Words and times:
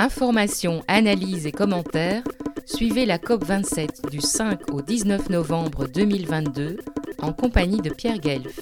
Informations, 0.00 0.84
analyses 0.86 1.46
et 1.46 1.50
commentaires, 1.50 2.22
suivez 2.66 3.04
la 3.04 3.18
COP27 3.18 4.08
du 4.08 4.20
5 4.20 4.72
au 4.72 4.80
19 4.80 5.28
novembre 5.28 5.88
2022 5.88 6.76
en 7.20 7.32
compagnie 7.32 7.80
de 7.80 7.90
Pierre 7.90 8.20
Guelf. 8.20 8.60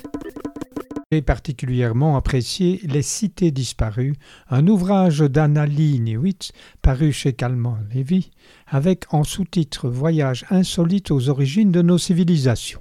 Et 1.11 1.21
particulièrement 1.21 2.17
apprécié 2.17 2.81
Les 2.85 3.03
Cités 3.03 3.51
disparues, 3.51 4.15
un 4.49 4.67
ouvrage 4.67 5.19
d'Annalie 5.19 6.01
Newitz 6.01 6.53
paru 6.81 7.13
chez 7.13 7.35
Calment 7.35 7.81
Lévy, 7.93 8.31
avec 8.67 9.13
en 9.13 9.23
sous-titre 9.23 9.91
Voyage 9.91 10.47
insolite 10.49 11.11
aux 11.11 11.29
origines 11.29 11.71
de 11.71 11.83
nos 11.83 11.99
civilisations. 11.99 12.81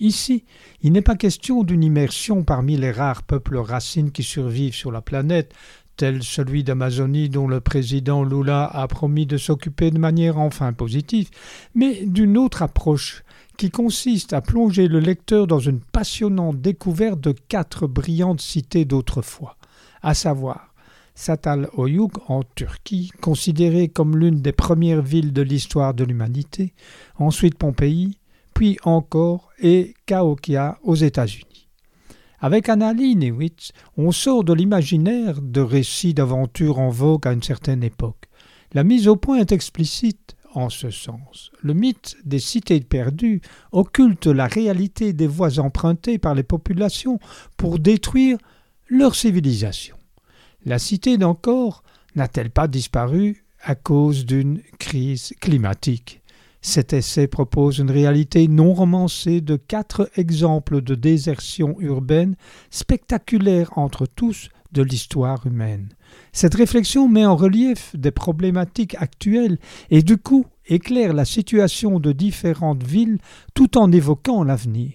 Ici, 0.00 0.44
il 0.82 0.92
n'est 0.92 1.00
pas 1.00 1.16
question 1.16 1.62
d'une 1.62 1.82
immersion 1.82 2.44
parmi 2.44 2.76
les 2.76 2.90
rares 2.90 3.22
peuples 3.22 3.56
racines 3.56 4.12
qui 4.12 4.22
survivent 4.22 4.74
sur 4.74 4.92
la 4.92 5.00
planète, 5.00 5.54
tel 5.96 6.22
celui 6.22 6.64
d'Amazonie 6.64 7.28
dont 7.28 7.48
le 7.48 7.60
président 7.60 8.22
Lula 8.22 8.64
a 8.66 8.86
promis 8.86 9.26
de 9.26 9.36
s'occuper 9.36 9.90
de 9.90 9.98
manière 9.98 10.38
enfin 10.38 10.72
positive, 10.72 11.30
mais 11.74 12.04
d'une 12.06 12.36
autre 12.36 12.62
approche 12.62 13.24
qui 13.56 13.70
consiste 13.70 14.32
à 14.32 14.40
plonger 14.40 14.88
le 14.88 15.00
lecteur 15.00 15.46
dans 15.46 15.58
une 15.58 15.80
passionnante 15.80 16.60
découverte 16.60 17.20
de 17.20 17.34
quatre 17.48 17.86
brillantes 17.86 18.40
cités 18.40 18.84
d'autrefois, 18.84 19.56
à 20.02 20.14
savoir 20.14 20.74
Satal 21.14 21.70
Oyuk 21.72 22.12
en 22.28 22.42
Turquie, 22.54 23.10
considérée 23.22 23.88
comme 23.88 24.18
l'une 24.18 24.42
des 24.42 24.52
premières 24.52 25.00
villes 25.00 25.32
de 25.32 25.40
l'histoire 25.40 25.94
de 25.94 26.04
l'humanité, 26.04 26.74
ensuite 27.18 27.56
Pompéi, 27.56 28.18
puis 28.52 28.76
encore 28.84 29.50
et 29.58 29.94
Cahokia 30.04 30.78
aux 30.82 30.94
États-Unis. 30.94 31.55
Avec 32.40 32.68
Annalie 32.68 33.16
Newitz, 33.16 33.72
on 33.96 34.12
sort 34.12 34.44
de 34.44 34.52
l'imaginaire 34.52 35.40
de 35.40 35.60
récits 35.60 36.14
d'aventure 36.14 36.78
en 36.78 36.90
vogue 36.90 37.26
à 37.26 37.32
une 37.32 37.42
certaine 37.42 37.82
époque. 37.82 38.28
La 38.72 38.84
mise 38.84 39.08
au 39.08 39.16
point 39.16 39.38
est 39.38 39.52
explicite 39.52 40.36
en 40.52 40.68
ce 40.68 40.90
sens. 40.90 41.50
Le 41.62 41.74
mythe 41.74 42.16
des 42.24 42.38
cités 42.38 42.80
perdues 42.80 43.40
occulte 43.72 44.26
la 44.26 44.46
réalité 44.46 45.12
des 45.12 45.26
voies 45.26 45.58
empruntées 45.58 46.18
par 46.18 46.34
les 46.34 46.42
populations 46.42 47.18
pour 47.56 47.78
détruire 47.78 48.38
leur 48.88 49.14
civilisation. 49.14 49.96
La 50.64 50.78
cité 50.78 51.18
d'Encore 51.18 51.82
n'a-t-elle 52.16 52.50
pas 52.50 52.68
disparu 52.68 53.44
à 53.62 53.74
cause 53.74 54.26
d'une 54.26 54.60
crise 54.78 55.32
climatique? 55.40 56.22
Cet 56.66 56.92
essai 56.92 57.28
propose 57.28 57.78
une 57.78 57.92
réalité 57.92 58.48
non 58.48 58.74
romancée 58.74 59.40
de 59.40 59.54
quatre 59.54 60.10
exemples 60.16 60.82
de 60.82 60.96
désertion 60.96 61.76
urbaine 61.78 62.34
spectaculaires 62.70 63.70
entre 63.78 64.04
tous 64.04 64.48
de 64.72 64.82
l'histoire 64.82 65.46
humaine. 65.46 65.90
Cette 66.32 66.56
réflexion 66.56 67.08
met 67.08 67.24
en 67.24 67.36
relief 67.36 67.94
des 67.94 68.10
problématiques 68.10 68.96
actuelles 68.98 69.58
et 69.90 70.02
du 70.02 70.16
coup 70.16 70.44
éclaire 70.66 71.14
la 71.14 71.24
situation 71.24 72.00
de 72.00 72.10
différentes 72.10 72.82
villes 72.82 73.18
tout 73.54 73.78
en 73.78 73.92
évoquant 73.92 74.42
l'avenir. 74.42 74.94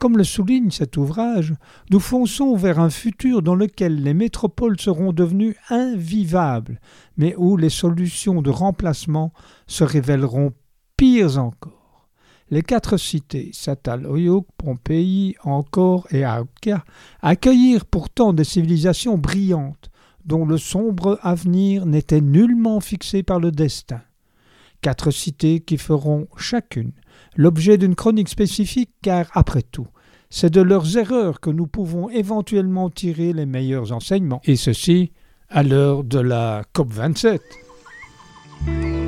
Comme 0.00 0.18
le 0.18 0.24
souligne 0.24 0.72
cet 0.72 0.96
ouvrage, 0.96 1.54
nous 1.92 2.00
fonçons 2.00 2.56
vers 2.56 2.80
un 2.80 2.90
futur 2.90 3.40
dans 3.40 3.54
lequel 3.54 4.02
les 4.02 4.14
métropoles 4.14 4.80
seront 4.80 5.12
devenues 5.12 5.54
invivables, 5.70 6.80
mais 7.16 7.36
où 7.38 7.56
les 7.56 7.70
solutions 7.70 8.42
de 8.42 8.50
remplacement 8.50 9.32
se 9.68 9.84
révéleront 9.84 10.52
Pires 10.96 11.38
encore, 11.38 12.08
les 12.50 12.62
quatre 12.62 12.98
cités, 12.98 13.50
Satal, 13.52 14.06
Oyuk, 14.06 14.46
Pompéi, 14.56 15.34
Encore 15.42 16.06
et 16.12 16.22
Aoka, 16.22 16.84
accueillirent 17.20 17.84
pourtant 17.84 18.32
des 18.32 18.44
civilisations 18.44 19.18
brillantes, 19.18 19.90
dont 20.24 20.46
le 20.46 20.56
sombre 20.56 21.18
avenir 21.22 21.84
n'était 21.84 22.20
nullement 22.20 22.78
fixé 22.78 23.24
par 23.24 23.40
le 23.40 23.50
destin. 23.50 24.02
Quatre 24.82 25.10
cités 25.10 25.58
qui 25.58 25.78
feront 25.78 26.28
chacune 26.36 26.92
l'objet 27.34 27.76
d'une 27.76 27.96
chronique 27.96 28.28
spécifique, 28.28 28.90
car, 29.02 29.26
après 29.34 29.62
tout, 29.62 29.88
c'est 30.30 30.50
de 30.50 30.60
leurs 30.60 30.96
erreurs 30.96 31.40
que 31.40 31.50
nous 31.50 31.66
pouvons 31.66 32.08
éventuellement 32.08 32.88
tirer 32.88 33.32
les 33.32 33.46
meilleurs 33.46 33.90
enseignements, 33.90 34.42
et 34.44 34.54
ceci 34.54 35.10
à 35.48 35.64
l'heure 35.64 36.04
de 36.04 36.20
la 36.20 36.62
COP 36.72 36.92
27. 36.92 37.63